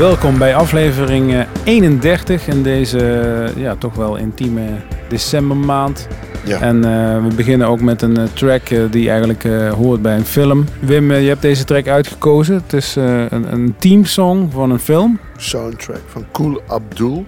[0.00, 4.66] Welkom bij aflevering eh, 31 in deze eh, ja, toch wel intieme
[5.08, 6.06] decembermaand.
[6.44, 6.60] Ja.
[6.60, 10.16] En eh, we beginnen ook met een eh, track eh, die eigenlijk eh, hoort bij
[10.16, 10.64] een film.
[10.80, 12.54] Wim, eh, je hebt deze track uitgekozen.
[12.54, 15.18] Het is eh, een, een teamsong van een film.
[15.36, 17.24] soundtrack van Cool Abdul.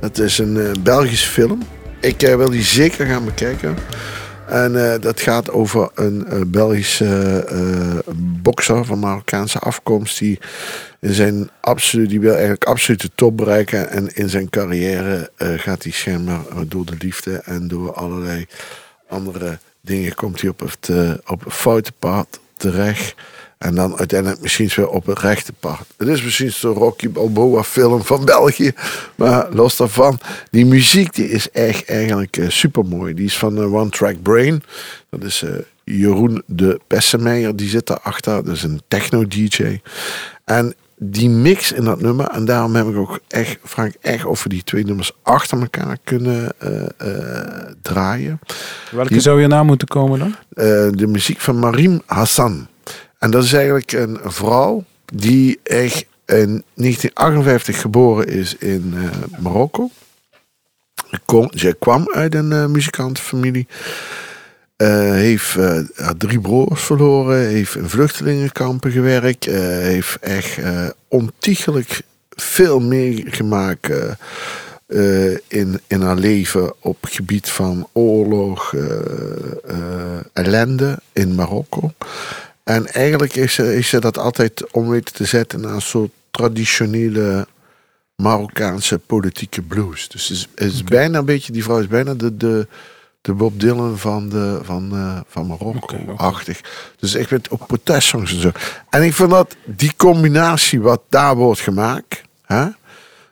[0.00, 1.58] Dat is een eh, Belgische film.
[2.00, 3.74] Ik eh, wil die zeker gaan bekijken.
[4.52, 10.18] En eh, dat gaat over een eh, Belgische eh, bokser van Marokkaanse afkomst.
[10.18, 10.38] Die,
[11.00, 13.90] in zijn absoluut, die wil eigenlijk absoluut de top bereiken.
[13.90, 18.46] En in zijn carrière gaat hij schijnbaar door de liefde en door allerlei
[19.08, 20.90] andere dingen komt hij op het,
[21.26, 23.14] op het foute pad terecht.
[23.62, 25.78] En dan uiteindelijk misschien weer op het rechte pad.
[25.96, 28.72] Het is misschien zo'n Rocky Balboa film van België.
[29.14, 30.18] Maar los daarvan,
[30.50, 33.14] die muziek die is echt eigenlijk super mooi.
[33.14, 34.62] Die is van eh, One Track Brain.
[35.10, 35.50] Dat is eh,
[35.84, 38.44] Jeroen de Pessemeijer, die zit daarachter.
[38.44, 39.80] Dat is een techno-dj.
[40.44, 44.24] En die mix in dat nummer, en daarom heb ik ook echt, vraag ik echt
[44.24, 48.38] of we die twee nummers achter elkaar kunnen eh, eh, draaien.
[48.92, 50.34] Welke Die- zou je na moeten komen dan?
[50.54, 52.66] Eh, de muziek van Marim Hassan.
[53.22, 59.90] En dat is eigenlijk een vrouw die echt in 1958 geboren is in eh, Marokko.
[61.24, 63.66] Kom, zij kwam uit een eh, muzikantenfamilie.
[64.76, 65.58] Eh, heeft
[66.18, 67.38] drie broers verloren.
[67.38, 69.44] Heeft in vluchtelingenkampen gewerkt.
[69.44, 70.58] heeft echt
[71.08, 73.90] ontiegelijk veel meegemaakt.
[75.48, 78.74] in, in haar leven op gebied van oorlog,
[80.32, 81.92] ellende in Marokko.
[82.64, 86.10] En eigenlijk is ze, is ze dat altijd om weten te zetten naar een soort
[86.30, 87.46] traditionele
[88.16, 90.08] Marokkaanse politieke blues.
[90.08, 92.66] Dus is, is bijna een beetje, die vrouw is bijna de, de,
[93.20, 95.46] de Bob Dylan van, de, van, eh, van.
[95.46, 96.60] Marokko-achtig.
[96.96, 98.50] Dus ik weet ook protestsongs en zo.
[98.90, 102.66] En ik vind dat die combinatie wat daar wordt gemaakt, hè,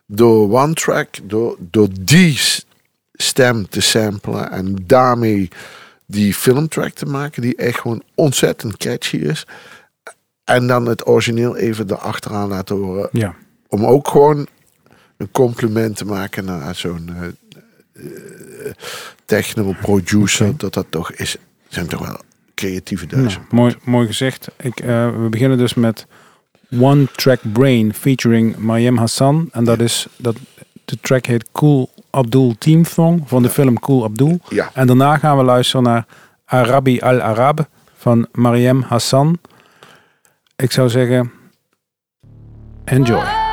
[0.07, 2.41] door one track, door, door die
[3.13, 5.49] stem te samplen en daarmee
[6.11, 9.47] die filmtrack te maken, die echt gewoon ontzettend catchy is.
[10.45, 13.09] En dan het origineel even erachteraan laten horen.
[13.13, 13.35] Ja.
[13.69, 14.47] Om ook gewoon
[15.17, 17.27] een compliment te maken naar zo'n eh,
[17.93, 18.73] eh,
[19.25, 20.57] techno producer.
[20.57, 21.37] Dat dat toch is.
[21.69, 22.21] Zijn toch wel
[22.55, 23.43] creatieve Nou, duizen.
[23.51, 24.49] mooi, mooi gezegd.
[24.61, 26.07] Ik, eh, we beginnen dus met
[26.79, 29.49] One Track Brain featuring Mayem Hassan.
[29.53, 30.37] En dat is, dat,
[30.85, 34.41] de track heet Cool Abdul Team Song van de film Cool Abdul.
[34.49, 34.71] Ja.
[34.75, 36.07] En daarna gaan we luisteren naar
[36.45, 39.39] Arabi Al-Arab van Mariam Hassan.
[40.57, 41.33] Ik zou zeggen,
[42.85, 43.50] enjoy.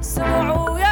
[0.00, 0.89] سمعوا يا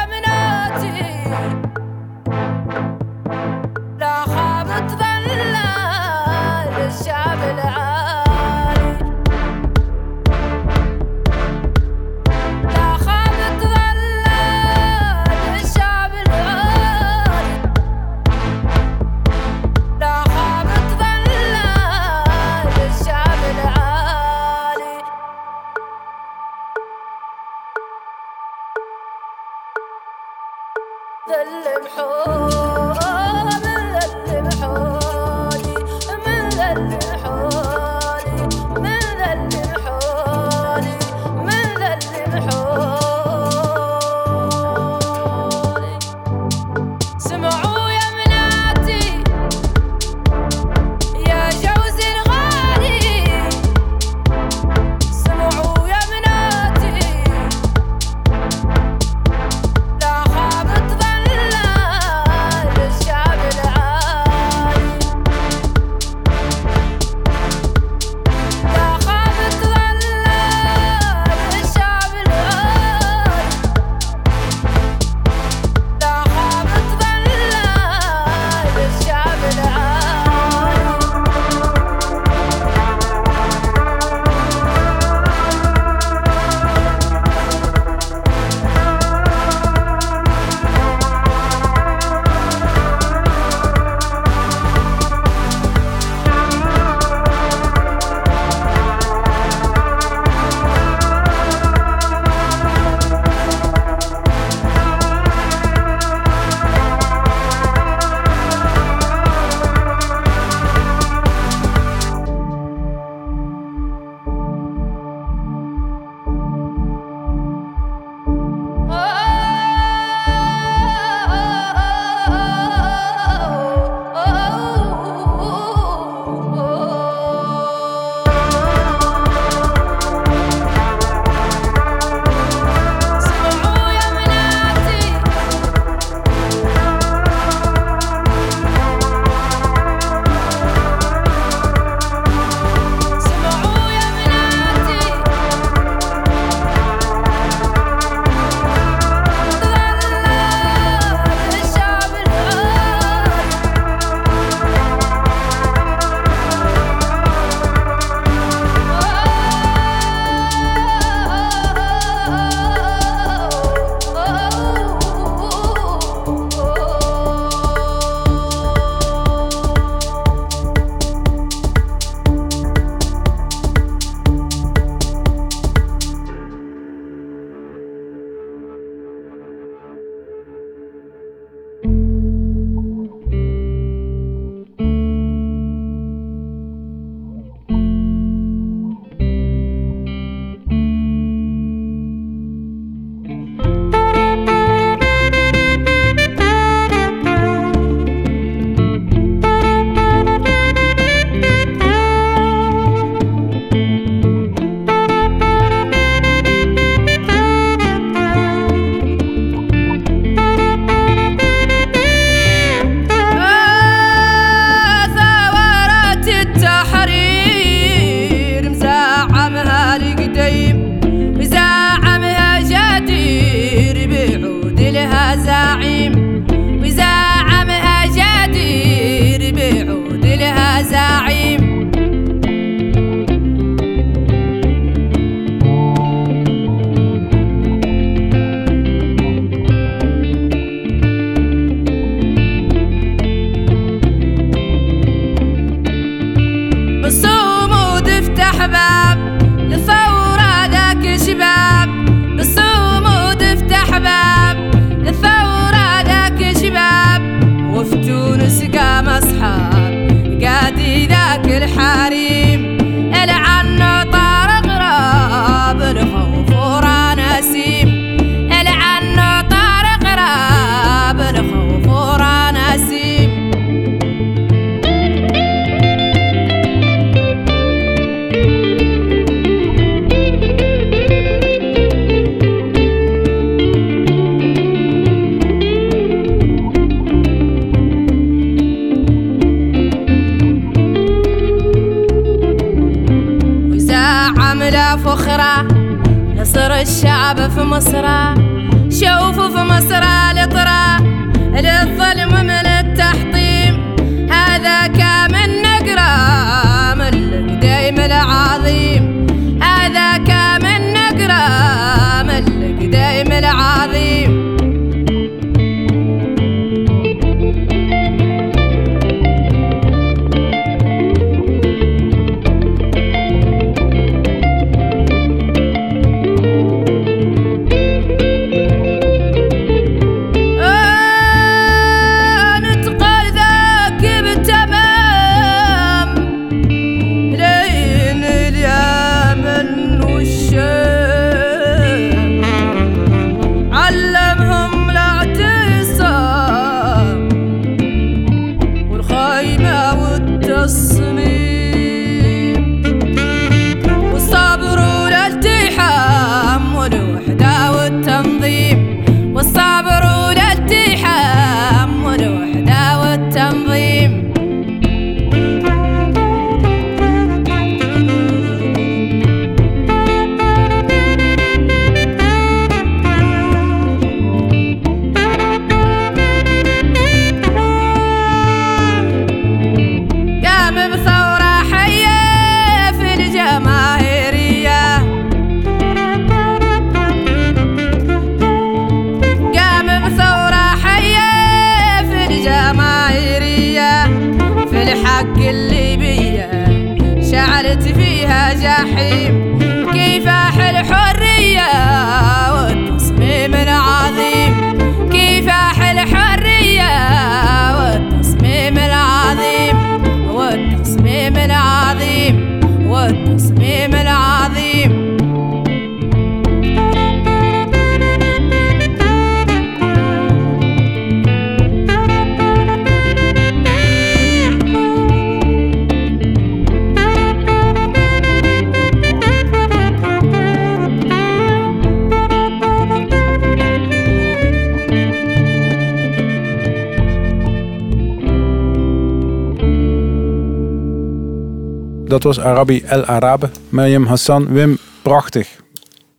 [442.09, 443.49] Dat was Arabi El Arabe.
[443.69, 444.47] Mariam Hassan.
[444.53, 445.47] Wim, prachtig.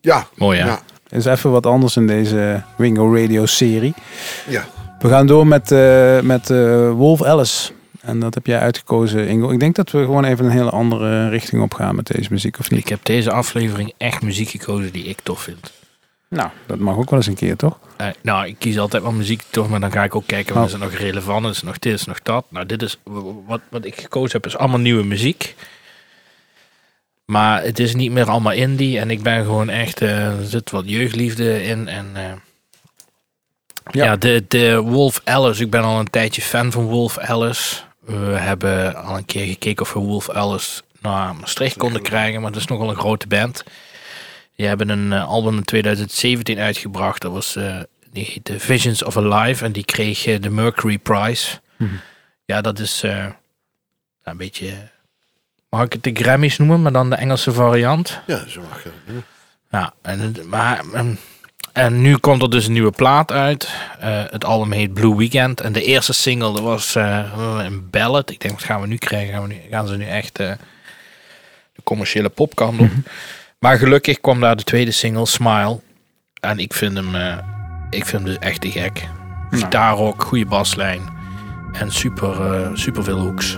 [0.00, 0.26] Ja.
[0.35, 0.66] Mooi, hè?
[0.66, 0.80] Ja.
[1.09, 3.94] Is even wat anders in deze Wingo Radio serie.
[4.49, 4.64] ja.
[4.99, 7.73] We gaan door met, eh, met eh, Wolf Alice.
[8.00, 9.50] En dat heb jij uitgekozen, Ingo.
[9.50, 12.59] Ik denk dat we gewoon even een hele andere richting op gaan met deze muziek,
[12.59, 12.80] of niet?
[12.80, 15.73] Ik heb deze aflevering echt muziek gekozen die ik tof vind.
[16.28, 17.78] Nou, dat mag ook wel eens een keer, toch?
[17.97, 20.66] Eh, nou, ik kies altijd wel muziek toch, maar dan ga ik ook kijken, wat
[20.66, 21.47] is er nog relevant?
[21.47, 22.44] Is er nog dit, is er nog dat?
[22.49, 22.99] Nou, dit is,
[23.47, 25.54] wat, wat ik gekozen heb, is allemaal nieuwe muziek.
[27.30, 30.70] Maar het is niet meer allemaal indie en ik ben gewoon echt, eh, er zit
[30.70, 32.06] wat jeugdliefde in en...
[32.14, 32.32] eh,
[33.90, 34.04] Ja.
[34.04, 37.76] ja, de, de Wolf Alice, ik ben al een tijdje fan van Wolf Alice.
[38.00, 42.52] We hebben al een keer gekeken of we Wolf Alice naar Maastricht konden krijgen, maar
[42.52, 43.64] dat is nogal een grote band.
[44.56, 47.20] Die hebben een eh, album in 2017 uitgebracht.
[47.22, 47.76] Dat was eh
[48.12, 51.58] die heette Visions of Alive en die kreeg de Mercury Prize.
[51.76, 51.94] Mhm.
[52.44, 53.26] Ja, dat is eh,
[54.22, 54.72] een beetje.
[55.70, 58.20] Mag ik het de Grammys noemen, maar dan de Engelse variant?
[58.26, 59.24] Ja, zo mag je dat noemen.
[59.70, 61.18] Ja, en, maar, en,
[61.72, 63.68] en nu komt er dus een nieuwe plaat uit.
[64.00, 65.60] Eh, het album heet Blue Weekend.
[65.60, 68.30] En de eerste single dat was eh, een ballad.
[68.30, 69.32] Ik denk, wat gaan we nu krijgen?
[69.32, 70.52] Gaan, we nu, gaan ze nu echt eh,
[71.74, 72.90] de commerciële popkant op?
[73.60, 75.80] Maar gelukkig kwam daar de tweede single, Smile.
[76.40, 77.38] En ik vind hem, eh,
[77.90, 79.08] ik vind hem dus echt te gek.
[79.50, 81.00] Gitaarrock, goede baslijn.
[81.72, 83.56] En super, eh, super veel hoeks.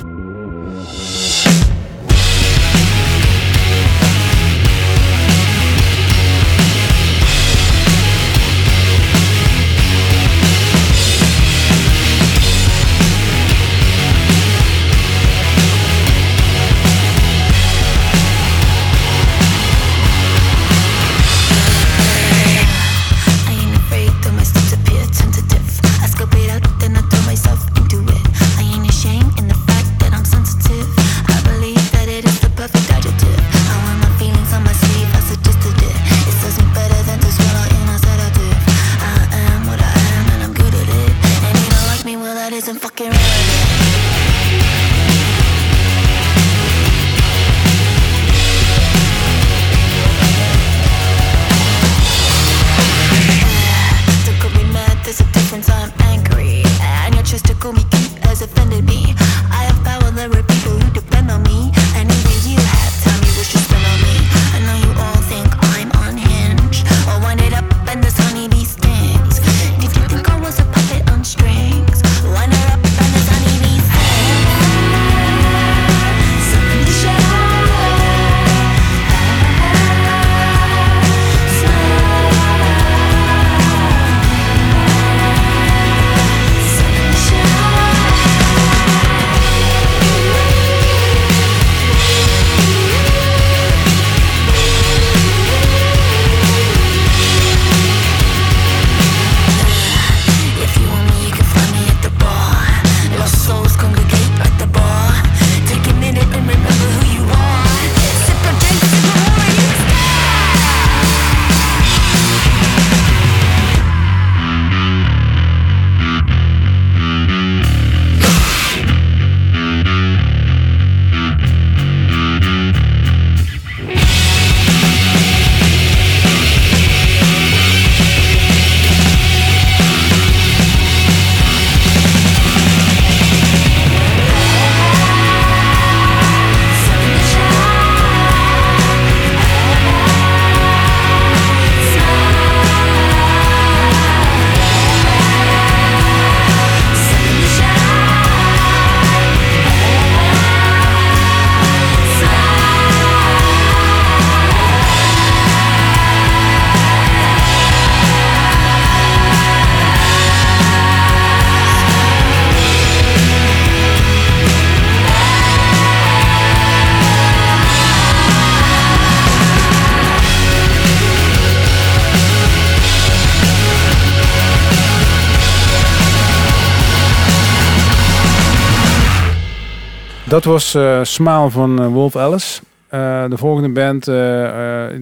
[180.42, 182.60] Dat was eh Smile van eh, Wolf Alice.
[182.88, 184.04] Eh, de volgende band,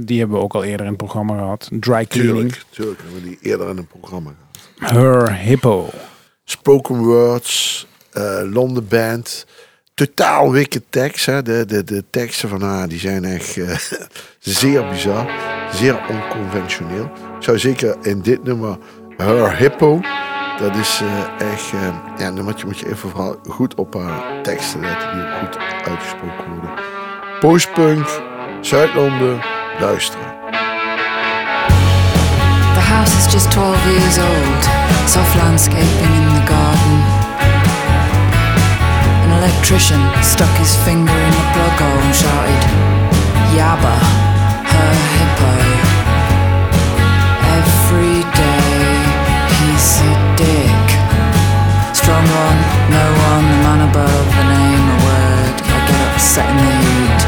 [0.06, 1.68] die hebben we ook al eerder in het programma gehad.
[1.72, 2.36] Dry Cleaning.
[2.36, 3.00] Tuurlijk, tuurlijk.
[3.02, 4.30] Hebben we die eerder in het programma
[4.76, 4.92] gehad.
[4.92, 5.88] Her Hippo.
[6.44, 7.86] Spoken Words,
[8.50, 9.46] Londen Band.
[9.94, 11.26] Totaal wicked tekst.
[11.26, 11.42] Hè.
[11.42, 13.58] De, de, de teksten van haar die zijn echt
[14.38, 15.30] zeer bizar.
[15.72, 17.04] Zeer onconventioneel.
[17.04, 18.78] Ik zou zeker in dit nummer
[19.16, 20.00] Her Hippo.
[20.60, 21.72] Dat is eh, echt...
[21.72, 21.88] eh,
[22.18, 25.08] ja, dan moet je, moet je even vooral goed op haar teksten letten.
[25.12, 26.70] Die goed uitgesproken worden.
[27.40, 28.06] Postpunk,
[28.60, 29.40] Zuid-Londen,
[29.80, 30.26] luisteren.
[32.74, 34.62] The house is just 12 years old,
[35.06, 36.94] soft landscaping in the garden.
[39.24, 42.62] An electrician stuck his finger in the plug hole and shouted,
[43.56, 43.96] Yabba,
[44.72, 45.52] her hippo.
[47.58, 48.69] Every day
[52.90, 55.56] no one, the man above, a name, a word.
[55.62, 57.20] I get upset in the heat.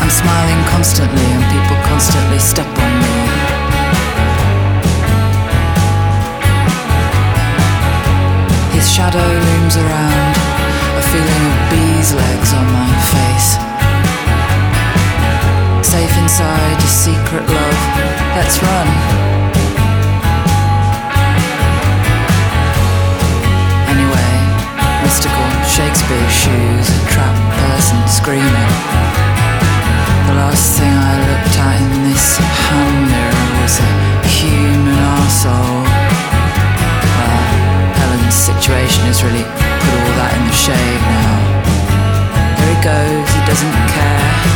[0.00, 3.16] I'm smiling constantly and people constantly step on me.
[8.76, 10.34] His shadow looms around,
[11.00, 13.65] a feeling of bees' legs on my face.
[16.36, 17.80] Inside a secret love,
[18.36, 18.88] let's run.
[23.88, 24.32] Anyway,
[25.00, 28.72] mystical Shakespeare shoes, a trapped person screaming.
[30.28, 35.88] The last thing I looked at in this hand mirror was a human arsehole.
[37.16, 37.44] Well,
[37.96, 41.32] Helen's situation has really put all that in the shade now.
[42.60, 44.55] There he goes, he doesn't care.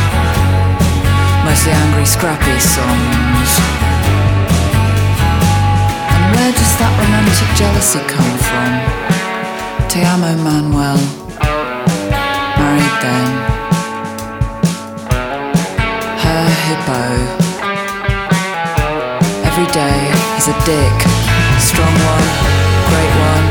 [1.51, 3.51] Mostly angry, scrappy songs.
[6.07, 8.71] And where does that romantic jealousy come from?
[9.91, 10.95] Te amo, Manuel.
[12.55, 13.29] Married then
[16.23, 17.03] her hippo.
[19.43, 19.99] Every day
[20.39, 20.97] he's a dick,
[21.59, 22.27] strong one,
[22.87, 23.45] great one,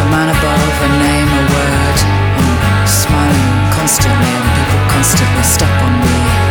[0.00, 1.98] the man above, a name, a word.
[2.40, 6.45] I'm smiling constantly, and people constantly step on me.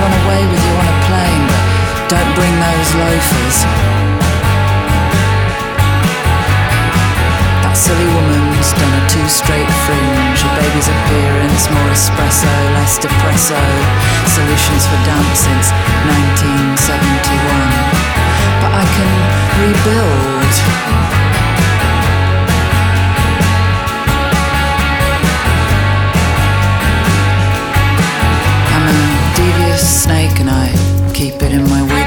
[0.00, 1.62] Run away with you on a plane, but
[2.08, 3.56] don't bring those loafers.
[7.62, 10.40] That silly woman's done a two straight fringe.
[10.46, 13.60] A baby's appearance, more espresso, less depresso.
[14.30, 15.74] Solutions for damp since
[16.80, 16.88] 1971.
[18.62, 19.12] But I can
[19.60, 21.37] rebuild.
[30.38, 31.97] can I keep it in my way?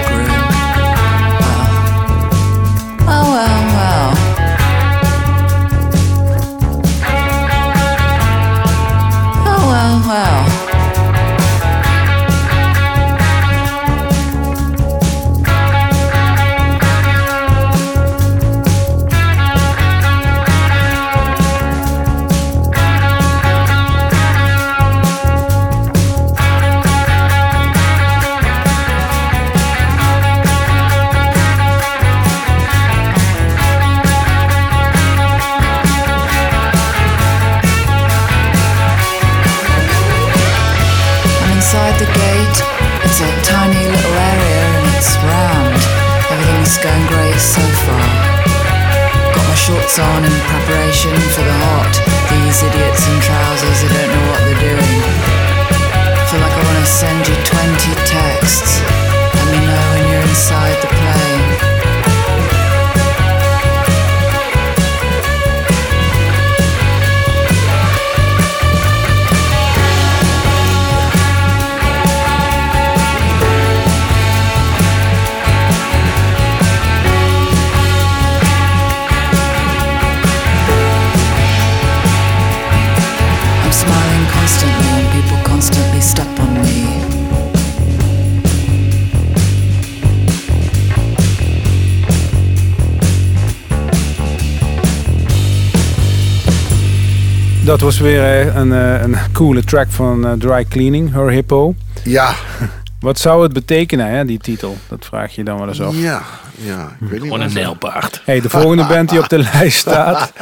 [97.72, 101.76] Dat was weer eh, een, eh, een coole track van eh, Dry Cleaning, Her Hippo.
[102.04, 102.34] Ja,
[103.00, 104.78] Wat zou het betekenen, hè, die titel?
[104.88, 105.96] Dat vraag je dan wel eens af.
[105.96, 106.22] ja,
[106.56, 106.84] ja.
[107.00, 108.22] Ik weet niet Gewoon een nijlpaard.
[108.26, 110.34] Hey, de volgende band die op de lijst staat,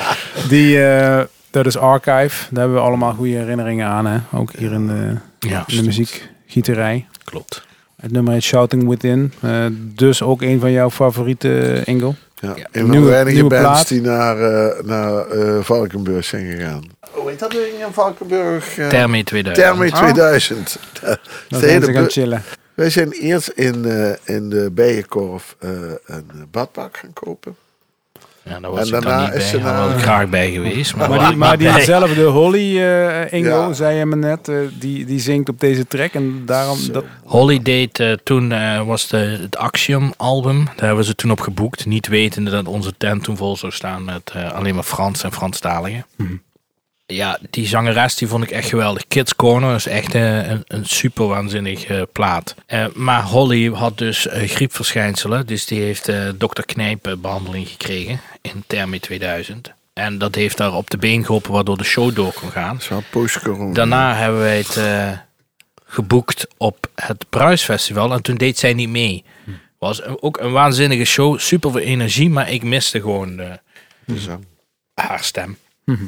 [0.47, 2.45] die, eh, dat is Archive.
[2.49, 4.05] Daar hebben we allemaal goede herinneringen aan.
[4.05, 4.17] Hè?
[4.31, 5.15] Ook hier in de,
[5.49, 7.05] Ja, in de muziekgieterij.
[7.23, 7.67] klopt.
[8.01, 9.33] Het nummer heet Shouting Within.
[9.41, 9.51] Eh,
[9.95, 12.15] dus ook een van jouw favoriete Engel.
[12.41, 13.87] Ja, een van Nieuwe- de weinige bands plaat.
[13.87, 16.83] die naar, eh, naar eh, Valkenburg zijn gegaan.
[17.11, 18.77] Hoe heet dat ding in Valkenburg?
[18.77, 19.65] Uh, Thermie 2000.
[19.65, 20.79] Thermie 2000.
[21.01, 21.17] Dan
[21.49, 22.43] De zijn hele ze gaan chillen.
[22.73, 25.69] Wij zijn eerst in, eh, in de Bijenkorf eh,
[26.05, 27.55] een badpak gaan kopen.
[28.43, 29.61] Ja, daar was En dan daarna niet is bij.
[29.61, 30.95] ze ik graag bij geweest.
[30.95, 33.73] Maar, die, maar diezelfde Holly uh, Engel, Ja.
[33.73, 36.13] zei je me net, eh, die, die zingt op deze track.
[36.13, 40.65] En daarom, dat, Holly deed toen, eh, was de, het Axiom album.
[40.75, 41.85] Daar hebben ze toen op geboekt.
[41.85, 45.31] Niet wetende dat onze tent toen vol zou staan met eh, alleen maar Frans en
[45.33, 46.05] Franstaligen.
[46.15, 46.33] Mhm.
[47.11, 49.07] Ja, die zangeres die vond ik echt geweldig.
[49.07, 52.55] Kids Corner is echt eh, een, een super waanzinnig eh, plaat.
[52.65, 55.45] Eh, maar Holly had dus griepverschijnselen.
[55.47, 59.73] Dus die heeft dokter Knijp behandeling gekregen in Thermi 2000.
[59.93, 62.79] En dat heeft daar op de been geholpen waardoor de show door kon gaan.
[63.09, 63.73] Post-corona.
[63.73, 64.79] Daarna hebben wij het
[65.85, 69.23] geboekt op het Bruisfestival en toen deed zij niet mee.
[69.79, 73.59] Was een- ook een waanzinnige show, super veel energie, maar ik miste gewoon de,
[74.19, 74.39] Zo.
[74.93, 75.57] haar stem.
[75.85, 76.03] Mhm.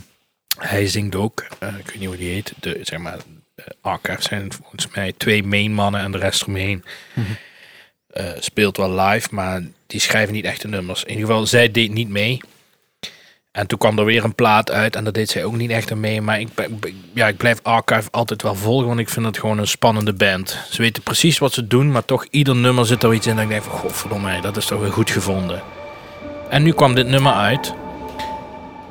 [0.60, 3.18] Hij zingt ook, eh, ik weet niet hoe die heet, de, zeg maar,
[3.56, 6.84] de Archive zijn volgens mij twee main mannen en de rest eromheen.
[8.08, 11.04] Eh, speelt wel live, maar die schrijven niet echt de nummers.
[11.04, 12.40] In ieder geval, zij deed niet mee.
[13.52, 15.92] En toen kwam er weer een plaat uit en daar deed zij ook niet echt
[15.92, 16.22] aan mee.
[16.22, 16.50] Maar ik,
[17.14, 20.58] ja, ik blijf Archive altijd wel volgen, want ik vind het gewoon een spannende band.
[20.70, 23.44] Ze weten precies wat ze doen, maar toch ieder nummer zit er iets in dat
[23.44, 25.62] ik denk van, godverdomme, dat is toch weer goed gevonden.
[26.50, 27.74] En nu kwam dit nummer uit,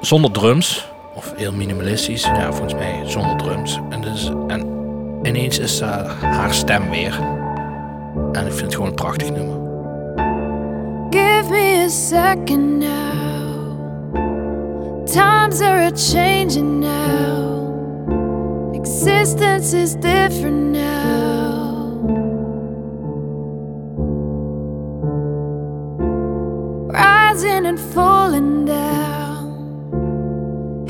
[0.01, 3.81] zonder drums, of heel minimalistisch, ja, volgens mij zonder drums.
[3.91, 4.67] En, dus, en
[5.23, 5.81] ineens is
[6.21, 7.19] haar stem weer.
[8.33, 9.57] En ik vind het gewoon prachtig nummer.
[11.11, 13.11] Give me a second now.
[15.07, 17.61] Times are a changing now.
[18.75, 21.51] Existence is different now.
[26.89, 29.20] Rising and falling down.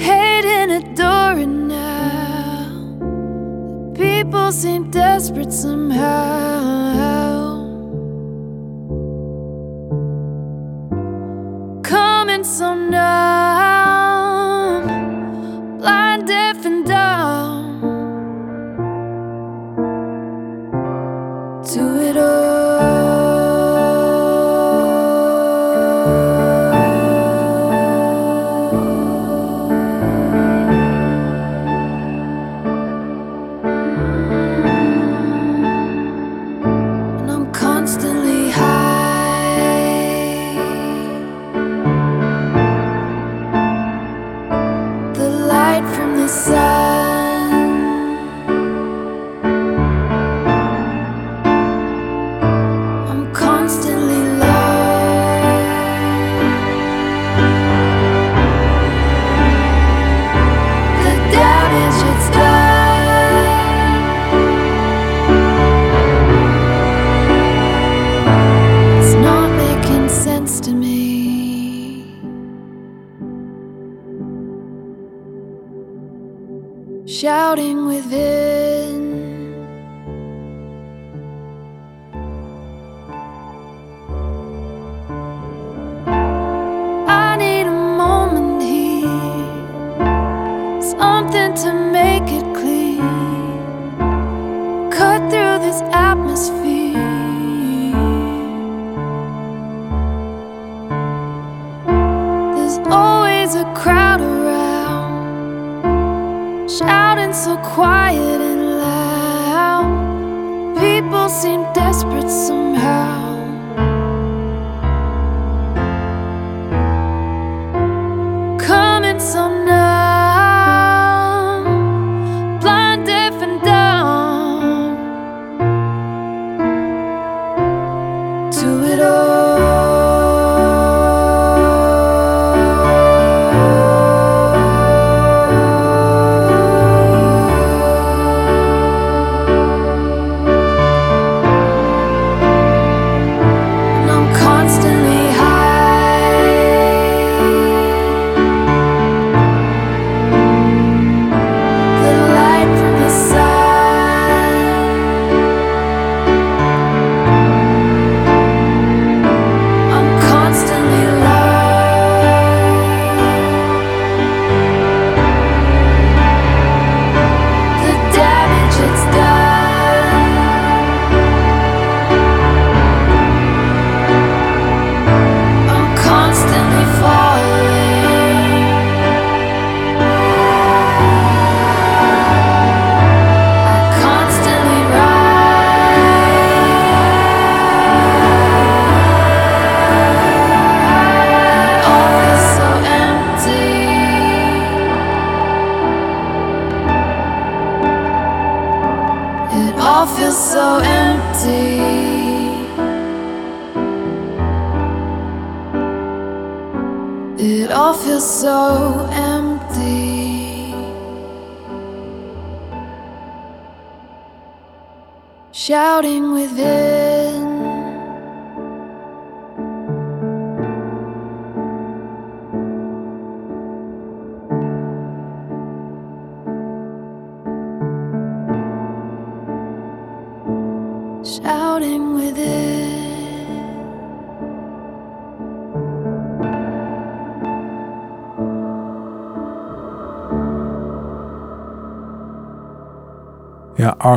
[0.07, 2.67] Hating, adoring now.
[3.95, 6.51] People seem desperate somehow.
[12.31, 13.70] coming so numb,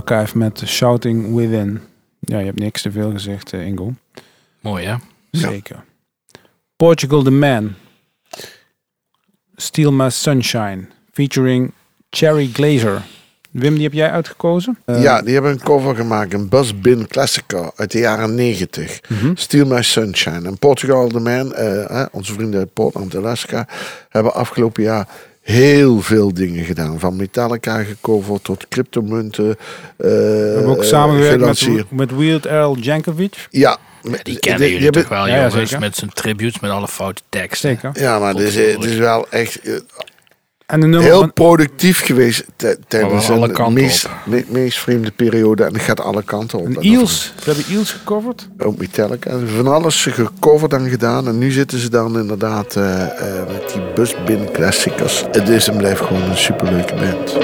[0.06, 1.82] Archive met Shouting Within.
[2.20, 3.94] Ja, je hebt niks te veel gezegd, eh, Ingo.
[4.62, 4.92] Mooi, hè?
[4.92, 5.00] Ja.
[5.32, 5.84] Zeker.
[6.76, 7.74] Portugal the Man.
[9.56, 10.86] Steal My Sunshine.
[11.12, 11.72] Featuring
[12.10, 13.02] Cherry Glazer.
[13.52, 14.78] Wim, die heb jij uitgekozen?
[14.86, 16.34] Eh, ja, die hebben een cover gemaakt.
[16.34, 19.02] Een Buzz Bin Classica uit de jaren 90.
[19.10, 19.32] mhm.
[19.36, 20.48] Steal My Sunshine.
[20.48, 23.68] En Portugal The Man, eh, onze vrienden uit Portland, Alaska,
[24.10, 25.08] hebben afgelopen jaar
[25.44, 27.00] heel veel dingen gedaan.
[27.00, 29.50] Van Metallica gecoverd tot cryptomunten.
[29.50, 29.56] eh
[29.98, 33.48] We hebben ook samengewerkt met, met Weird Al Jankovic.
[33.50, 33.78] Ja,
[34.24, 35.80] Die kennen jullie hebben- toch wel, Ja, jongens, zeker.
[35.80, 37.70] met zijn tributes, met alle foute teksten.
[37.70, 38.02] Zeker.
[38.04, 39.74] Ja, maar het is, het is wel echt eh,
[40.66, 42.46] En de nummer heel van, productief geweest
[42.88, 45.64] tijdens wel alle een kanten meest, me- meest vreemde periode.
[45.64, 46.66] En het gaat alle kanten op.
[46.66, 47.34] en En Eels.
[47.44, 48.50] Ze hebben Eels gecoverd.
[48.58, 49.30] Ook Metallica.
[49.30, 51.28] Ze hebben van alles gecoverd en gedaan.
[51.28, 55.26] En nu zitten ze dan inderdaad eh, eh, met die busbin classics.
[55.32, 57.38] Het is en blijft gewoon een superleuke band.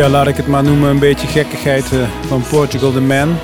[0.00, 3.36] Ja, laat ik het maar noemen een beetje gekkigheid eh, van Portugal the Man.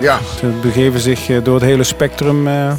[0.00, 2.72] Ja, Ze begeven zich eh, door het hele spectrum eh,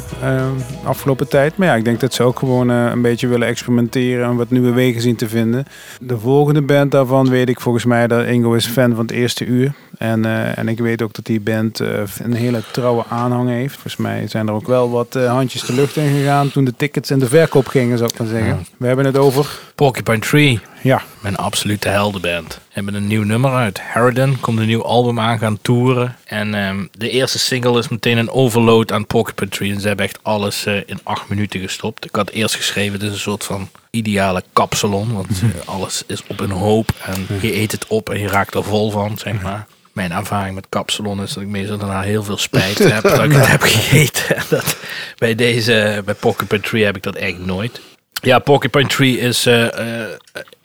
[0.84, 1.56] afgelopen tijd.
[1.56, 4.72] Maar ja, ik denk dat ze ook gewoon een beetje willen experimenteren en wat nieuwe
[4.72, 5.64] wegen zien te vinden.
[6.00, 9.44] De volgende band daarvan weet ik volgens mij dat Ingo is fan van het eerste
[9.44, 9.72] uur.
[10.00, 13.72] En, eh, en ik weet ook dat die band eh, een hele trouwe aanhang heeft.
[13.72, 16.76] Volgens mij zijn er ook wel wat eh, handjes de lucht in gegaan toen de
[16.76, 18.66] tickets in de verkoop gingen, zou ik maar zeggen.
[18.76, 20.60] We hebben het over, Porcupine Tree.
[20.82, 22.54] ja, Mijn absolute heldenband.
[22.54, 23.80] We hebben een nieuw nummer uit.
[23.80, 26.16] Harridan komt een nieuw album aan gaan toeren.
[26.24, 29.72] En ehm, de eerste single is meteen een overload aan Porcupine Tree.
[29.72, 32.04] En ze hebben echt alles in acht minuten gestopt.
[32.04, 35.12] Ik had eerst geschreven, het is een soort van ideale kapsalon.
[35.12, 36.90] Want eh, alles is op een hoop.
[37.04, 39.66] En je eet het op en je raakt er vol van, zeg maar.
[40.00, 43.32] Mijn ervaring met kapsalon is dat ik meestal daarna heel veel spijt heb dat ik
[43.32, 44.36] het heb gegeten.
[44.36, 44.76] En dat,
[45.18, 47.80] bij deze, bij Porcupine Tree heb ik dat eigenlijk nooit.
[48.22, 50.08] Ja, Porcupine Tree is eh, eh,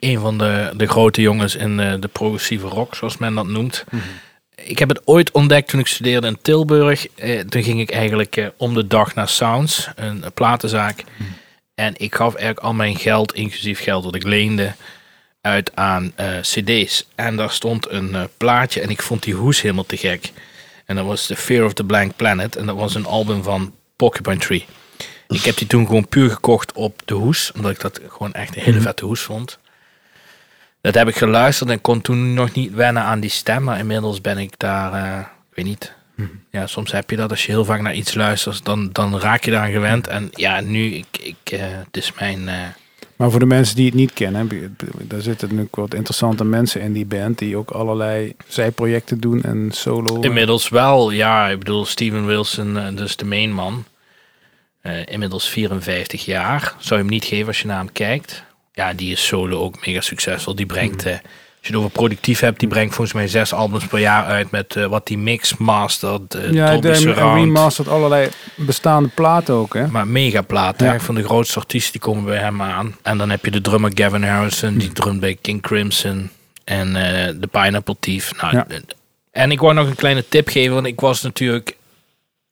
[0.00, 3.84] een van de, de grote jongens in eh, de progressieve rock, zoals men dat noemt.
[4.54, 7.06] Ik heb het ooit ontdekt toen ik studeerde in Tilburg.
[7.14, 11.04] Eh, toen ging ik eigenlijk eh, om de dag naar Sounds, een, een platenzaak.
[11.74, 14.74] En ik gaf eigenlijk al mijn geld, inclusief geld dat ik leende,
[15.46, 17.06] uit aan eh, cd's.
[17.14, 20.32] En daar stond een eh, plaatje en ik vond die hoes helemaal te gek.
[20.84, 22.56] En dat was The Fear of the Blank Planet.
[22.56, 24.66] En dat was een album van Porcupine Tree.
[25.28, 27.52] Ik heb die toen gewoon puur gekocht op de hoes.
[27.54, 29.58] Omdat ik dat gewoon echt een hele vette hoes vond.
[30.80, 33.62] Dat heb ik geluisterd en kon toen nog niet wennen aan die stem.
[33.62, 35.94] Maar inmiddels ben ik daar, eh, ik weet niet.
[36.50, 39.44] Ja, soms heb je dat als je heel vaak naar iets luistert, dan, dan raak
[39.44, 40.06] je daar gewend.
[40.06, 42.48] En ja, nu, ik, ik, het is mijn...
[43.16, 44.48] Maar voor de mensen die het niet kennen,
[45.02, 49.68] daar zitten natuurlijk wat interessante mensen in die band die ook allerlei zijprojecten doen en
[49.72, 50.20] solo.
[50.20, 51.48] Inmiddels wel, ja.
[51.48, 53.84] Ik bedoel, Steven Wilson, eh, dus de mainman.
[54.80, 56.60] eh inmiddels 54 jaar.
[56.78, 58.42] Zou je hem niet geven als je naar hem kijkt.
[58.72, 60.54] Ja, die is solo ook mega succesvol.
[60.54, 61.12] Die brengt, Hmm.
[61.12, 61.18] eh,
[61.66, 64.76] je het over productief hebt, die brengt volgens mij zes albums per jaar uit met
[64.76, 69.86] eh, wat die mix, mastert, eh ja, de remastert allerlei bestaande platen ook, hè?
[69.86, 70.86] Maar mega platen.
[70.86, 71.00] Ja.
[71.00, 72.96] Van de grootste artiesten die komen bij hem aan.
[73.02, 74.78] En dan heb je de drummer Gavin Harrison.
[74.78, 76.30] Die drumt bij King Crimson.
[76.64, 78.40] En eh, de Pineapple Thief.
[78.40, 78.66] Nou, Ja.
[79.30, 80.74] En ik wou nog een kleine tip geven.
[80.74, 81.76] Want ik was natuurlijk...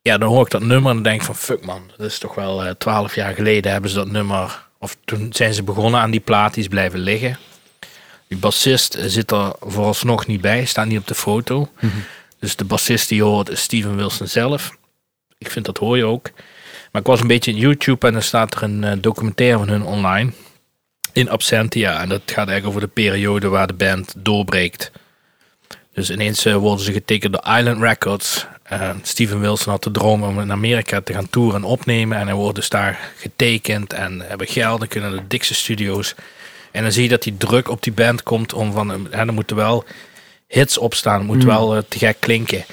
[0.02, 1.36] Ja, dan hoor ik dat nummer en dan denk ik van...
[1.36, 4.62] Fuck man, dat is toch wel twaalf jaar geleden hebben ze dat nummer...
[4.78, 6.54] Of toen zijn ze begonnen aan die plaat.
[6.54, 7.38] Die is blijven liggen.
[8.28, 10.64] Die bassist zit er vooralsnog niet bij.
[10.64, 11.68] Staat niet op de foto.
[12.38, 14.76] Dus de bassist die je hoort is Steven Wilson zelf.
[15.38, 16.30] Ik vind dat hoor je ook.
[16.92, 19.68] Maar ik was een beetje in YouTube en dan staat er een eh, documentaire van
[19.68, 20.32] hun online.
[21.12, 22.00] In Absentia.
[22.00, 24.90] En dat gaat eigenlijk over de periode waar de band doorbreekt.
[25.92, 28.46] Dus ineens eh, worden ze getekend door Island Records.
[28.62, 32.18] Eh, Steven Wilson had de droom om in Amerika te gaan toeren en opnemen.
[32.18, 36.14] En hij wordt dus daar getekend en hebben geld en kunnen de dikste studio's.
[36.74, 38.88] En dan zie je dat die druk op die band komt om van...
[38.88, 39.84] hè, er moeten wel
[40.46, 41.18] hits opstaan.
[41.18, 42.64] Het moet wel eh, te gek klinken.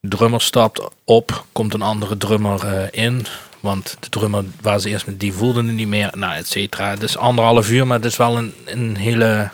[0.00, 3.26] De drummer stapt op, komt een andere drummer eh, in.
[3.60, 6.10] Want de drummer waar ze eerst met die voelden het niet meer.
[6.14, 6.90] Nou, et cetera.
[6.90, 9.50] Het is anderhalf uur, maar het is wel een, een hele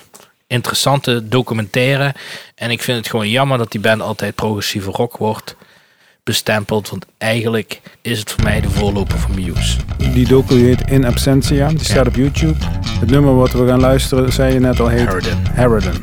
[0.47, 2.15] interessante documentaire.
[2.55, 5.57] En ik vind het gewoon jammer dat die band altijd progressieve rock wordt
[6.25, 6.89] bestempeld.
[6.89, 9.77] Want eigenlijk is het voor mij de voorloper van Muse.
[10.13, 12.55] Die docu heet In Absentia, die staat op YouTube.
[13.01, 15.95] Het nummer wat we gaan luisteren, zei je net al, heet Harridan, Harridan.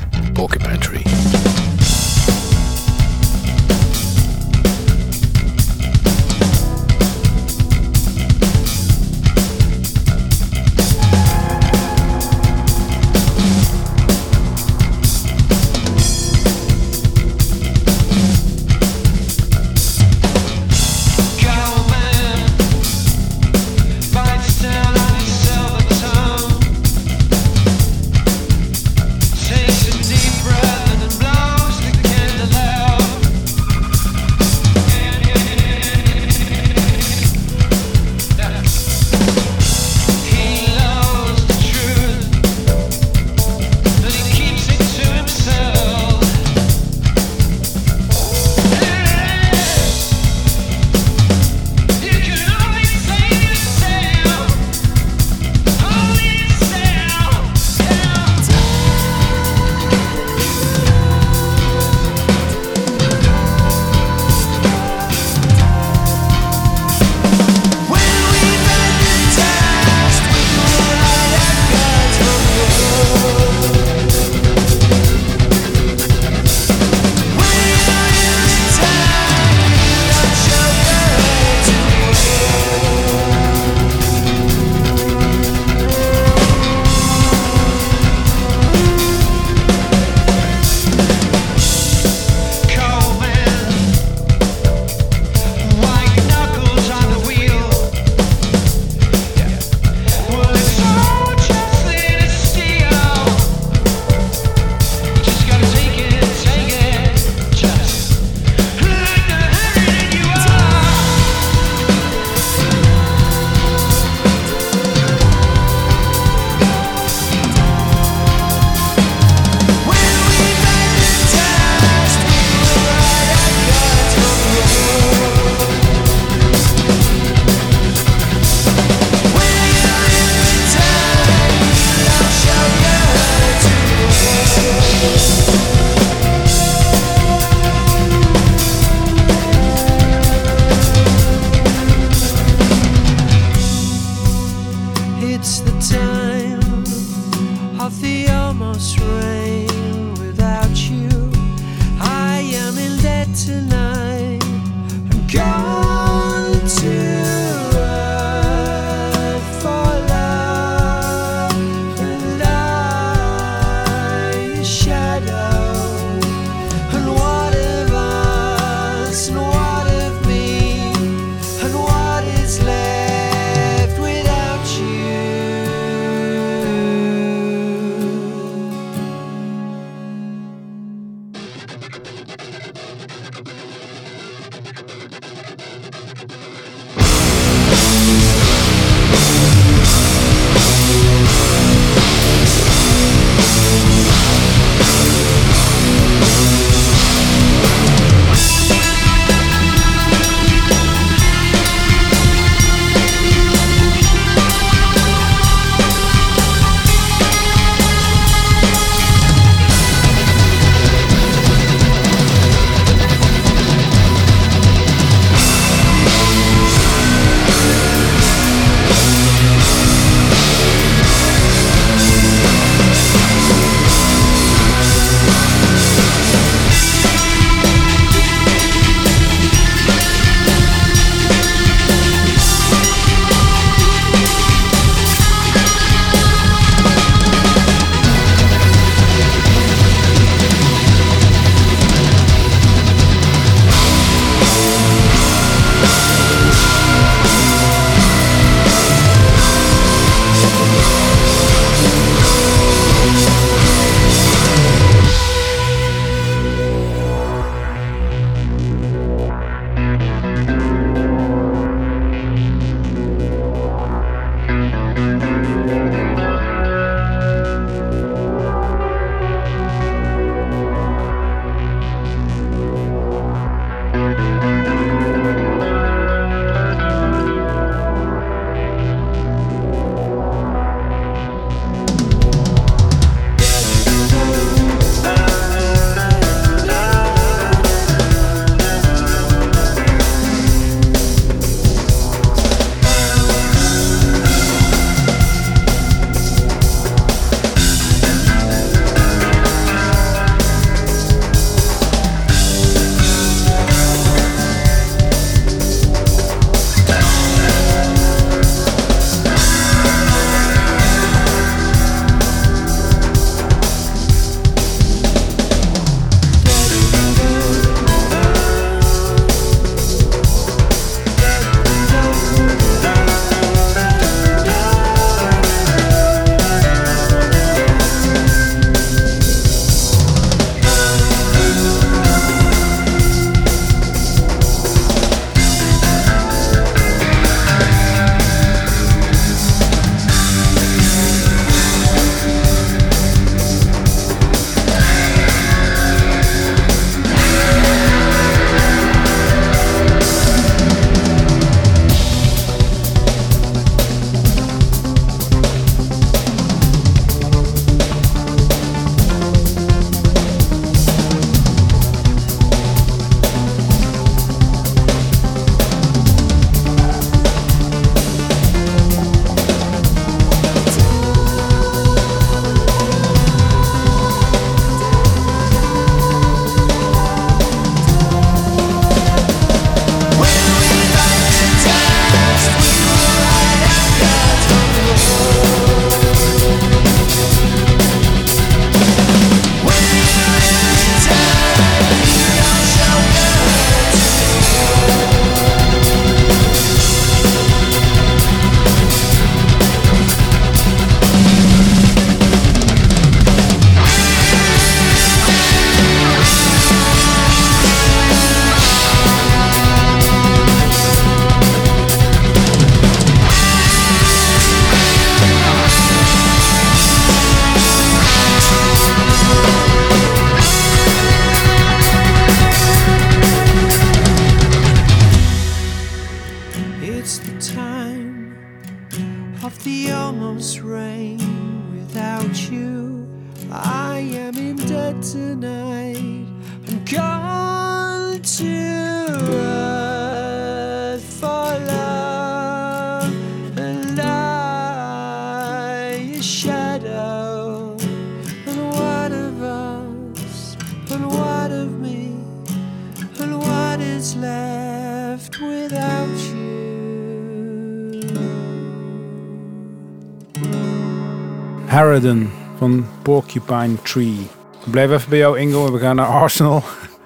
[462.58, 464.28] Van Porcupine Tree.
[464.64, 465.72] Blijf even bij jou, Ingo.
[465.72, 466.64] We gaan naar Arsenal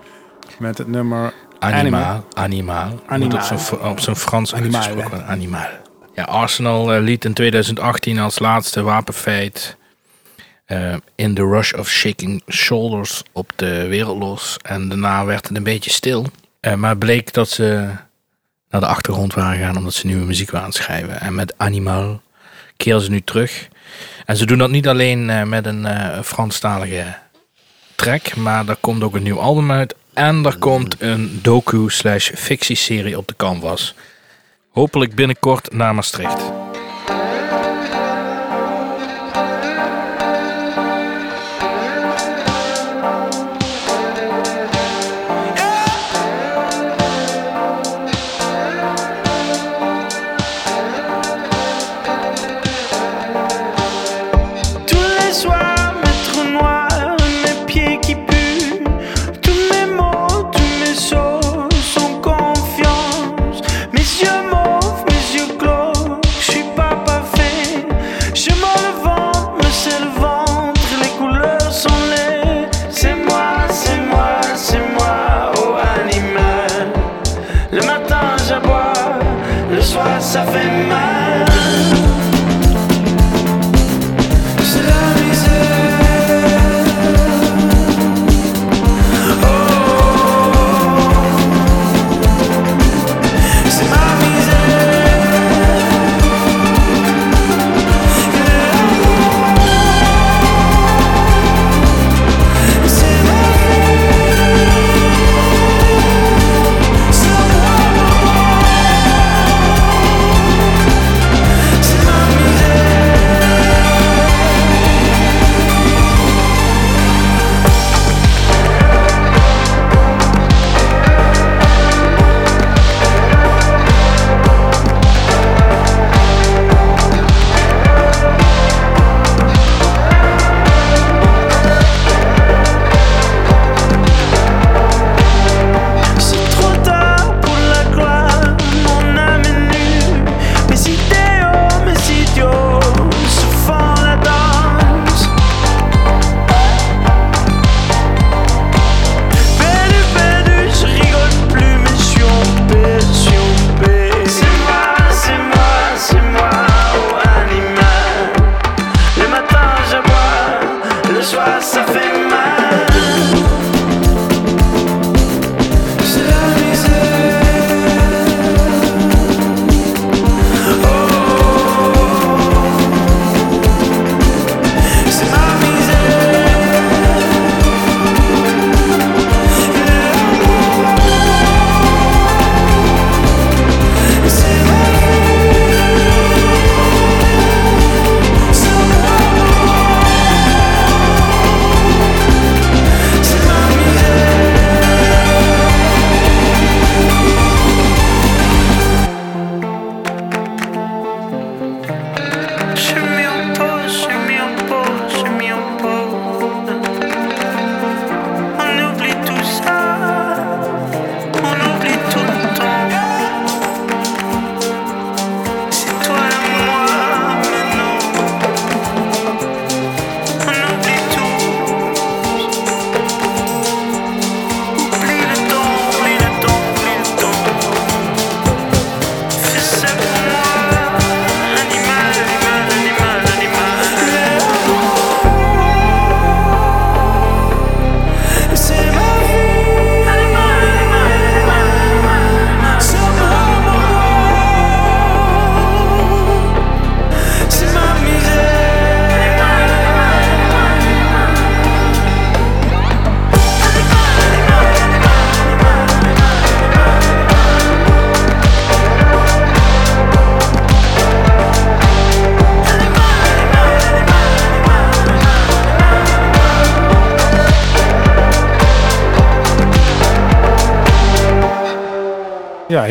[0.60, 2.26] met het nummer Animaal.
[2.34, 3.00] Animal.
[3.06, 3.40] Animal.
[3.82, 4.82] Op zijn, Frans Animal.
[5.26, 5.70] Animaal.
[6.16, 9.78] Ja, Arsenal eh, liet in 2018 als laatste wapenfeit
[10.66, 14.58] eh, in the rush of shaking shoulders op de wereld los.
[14.62, 16.26] En daarna werd het een beetje stil.
[16.62, 17.90] Uh, maar bleek dat ze
[18.70, 21.20] naar de achtergrond waren gegaan omdat ze nieuwe muziek waren aan het schrijven.
[21.20, 22.22] En met Animal
[22.78, 23.70] keert ze nu terug
[24.26, 27.18] en ze doen dat niet alleen eh, met een eh, Franstalige
[27.96, 29.96] track, maar er komt ook een nieuw album uit.
[30.14, 33.96] En er komt een docu slash fictieserie op de canvas.
[34.70, 36.61] Hopelijk binnenkort naar Maastricht.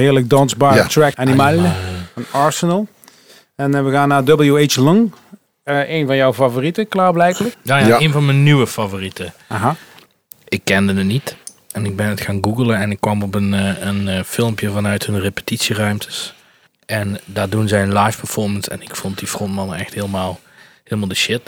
[0.01, 0.87] Heerlijk dansbaar Ja.
[0.87, 1.59] track Animal
[2.15, 2.89] van Arsenal.
[3.57, 4.77] En eh, we gaan naar W.H.
[4.77, 5.13] Long.
[5.63, 7.57] Eh een van jouw favorieten, klaarblijkelijk.
[7.63, 8.01] Ja, Ja.
[8.01, 9.33] een van mijn nieuwe favorieten.
[9.49, 9.77] Aha.
[10.49, 11.37] Ik kende het niet.
[11.73, 15.07] En ik ben het gaan googlen en ik kwam op een, eh, een filmpje vanuit
[15.07, 16.35] hun repetitieruimtes.
[16.87, 18.71] En daar doen zij een live performance.
[18.71, 20.41] En ik vond die frontman echt helemaal,
[20.85, 21.41] helemaal de shit.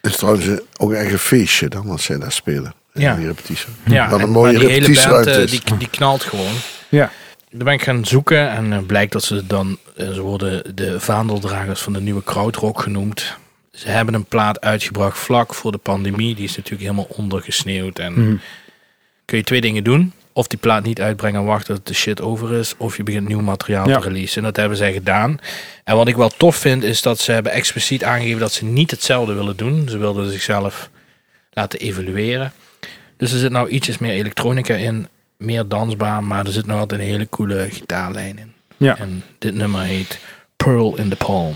[0.00, 0.46] Het is trouwens
[0.76, 2.74] ook echt een feestje dan, als zij daar spelen.
[2.92, 3.12] Ja.
[3.12, 3.66] In die repetitie.
[3.84, 5.50] Ja, Wat een en- mooie maar die hele band is.
[5.50, 6.52] die, die knalt gewoon.
[6.88, 7.10] Ja.
[7.50, 11.00] Dan ben ik gaan zoeken en eh, blijkt dat ze dan, eh, ze worden de
[11.00, 13.36] vaandeldragers van de nieuwe krautrock genoemd.
[13.72, 16.34] Ze hebben een plaat uitgebracht vlak voor de pandemie.
[16.34, 17.98] Die is natuurlijk helemaal ondergesneeuwd.
[17.98, 18.36] En Mhm.
[19.24, 20.12] kun je twee dingen doen.
[20.32, 22.74] Of die plaat niet uitbrengen en wachten tot de shit over is.
[22.76, 23.98] Of je begint nieuw materiaal Ja.
[23.98, 24.36] te releasen.
[24.38, 25.38] En dat hebben zij gedaan.
[25.84, 28.90] En wat ik wel tof vind is dat ze hebben expliciet aangegeven dat ze niet
[28.90, 29.88] hetzelfde willen doen.
[29.88, 30.90] Ze wilden zichzelf
[31.52, 32.52] laten evalueren.
[33.16, 35.08] Dus er zit nou ietsjes meer elektronica in.
[35.36, 38.52] Meer dansbaar, maar er zit nog altijd een hele coole gitaarlijn in.
[38.76, 38.98] Ja.
[38.98, 40.20] En dit nummer heet
[40.56, 41.54] Pearl in the Palm.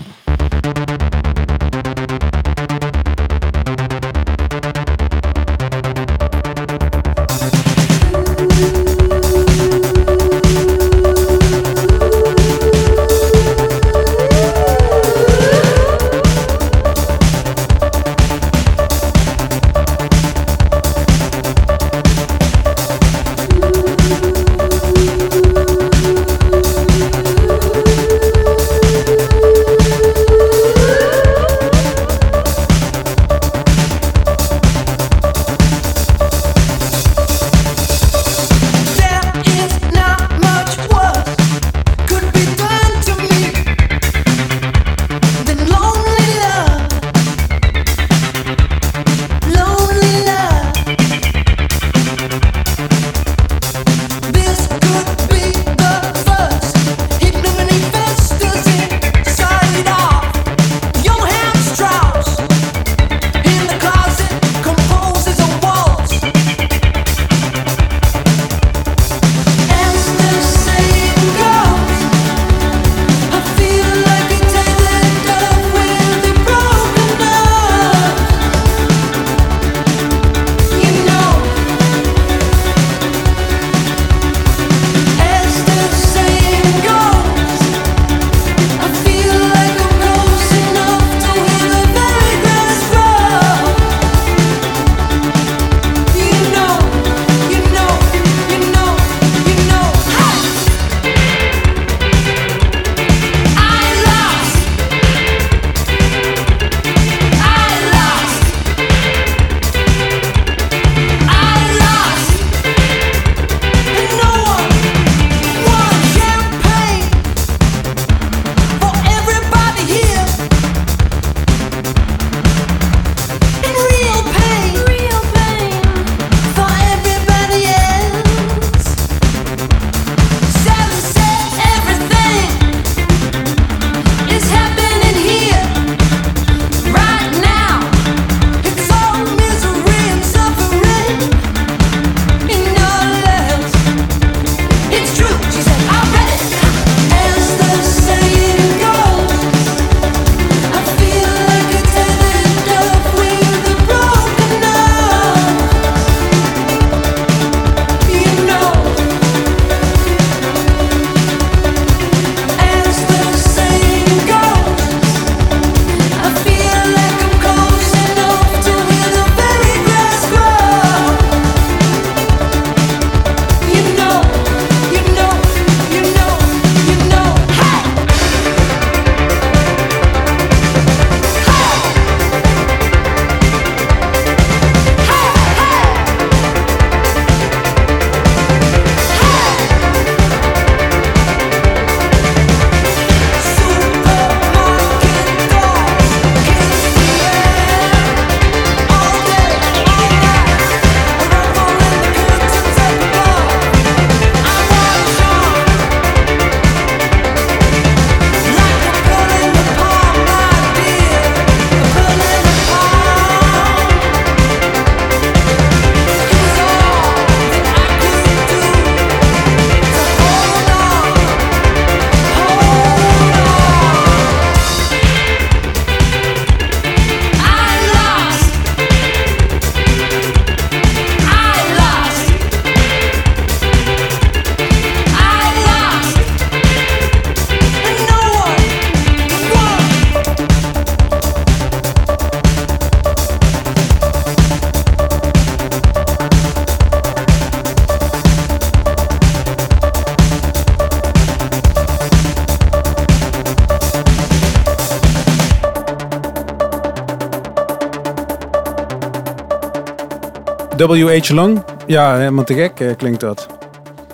[260.91, 261.29] W.H.
[261.29, 261.63] Long.
[261.87, 263.47] Ja, helemaal te gek eh, klinkt dat.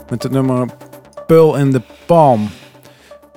[0.09, 0.67] Met het nummer
[1.27, 2.49] Pearl in the Palm.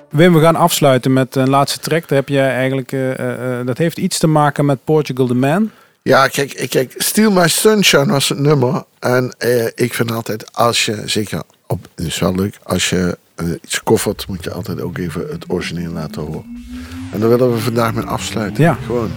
[0.09, 2.07] Wim, we gaan afsluiten met een laatste track.
[2.07, 5.71] Daar heb je eigenlijk, eh, eh, dat heeft iets te maken met Portugal the Man.
[6.01, 8.83] Ja, kijk, ik- kijk, Steal My Sunshine was het nummer.
[8.99, 9.35] En
[9.75, 13.17] ik vind altijd, als je, zeker op, het is wel leuk, als je
[13.63, 16.65] iets koffert, moet je altijd ook even het origineel laten horen.
[17.13, 18.63] En daar willen we vandaag mee afsluiten.
[18.63, 18.77] Ja.
[18.85, 19.11] Gewoon.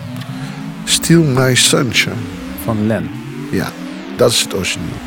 [0.85, 2.15] Steal My Sunshine.
[2.65, 3.11] Van Len.
[3.51, 3.69] Ja,
[4.17, 4.99] dat is het origineel.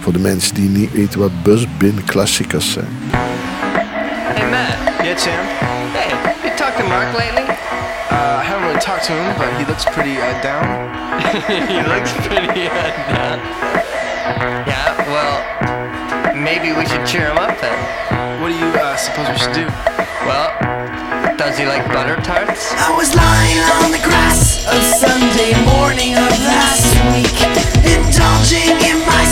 [0.00, 2.88] Voor de mensen die niet weten wat busbin klassiekers zijn.
[3.10, 5.04] Hey, Matt.
[5.04, 5.32] Yeah, Sam.
[5.92, 6.08] Hey,
[6.42, 7.42] you talked to Mark lately?
[7.42, 10.64] Uh, I haven't really talked to him, but he looks pretty uh, down.
[11.74, 13.38] he looks pretty uh, down.
[14.66, 17.76] Yeah, well, maybe we should cheer him up then.
[18.40, 19.66] What do you uh, suppose we should do?
[20.26, 20.50] Well,
[21.36, 22.72] does he like butter tarts?
[22.78, 27.41] I was lying on the grass of Sunday morning of last week,
[27.84, 29.24] indulging in my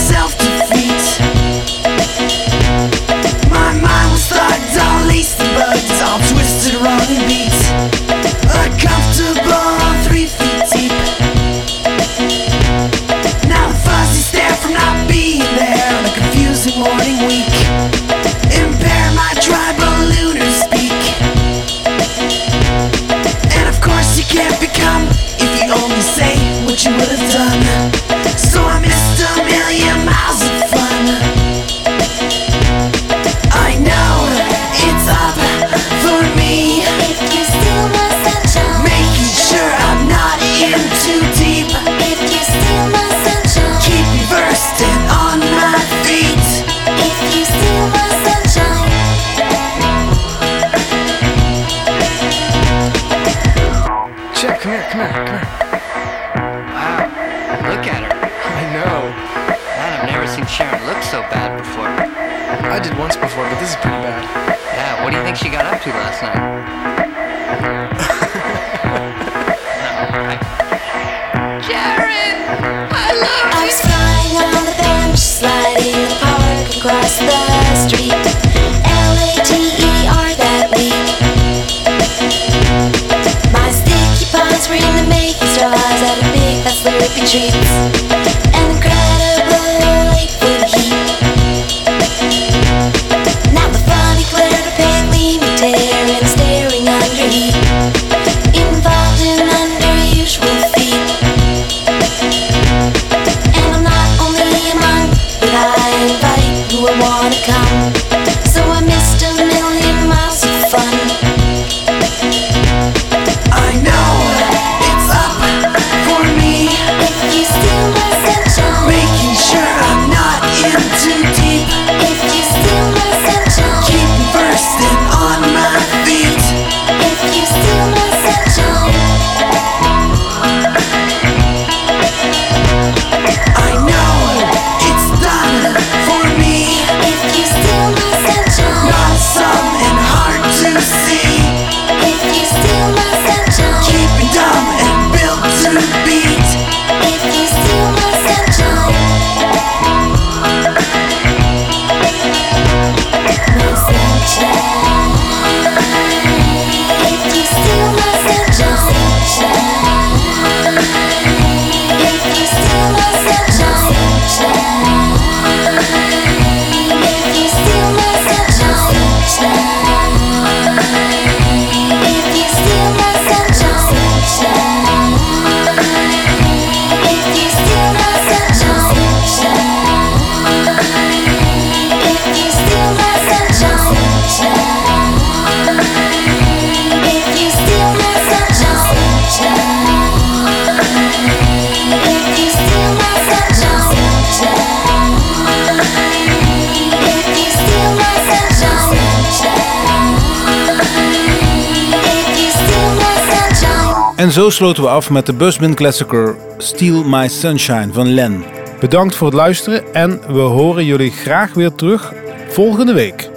[204.31, 208.45] En zo sloten we af met de Busbin Classicer Steal My Sunshine van Len.
[208.81, 212.12] Bedankt voor het luisteren en we horen jullie graag weer terug
[212.49, 213.31] volgende week.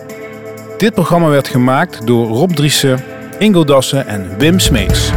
[0.78, 3.04] Dit programma werd gemaakt door Rob Driessen,
[3.40, 5.12] Ingo Dassen en Wim Smeets.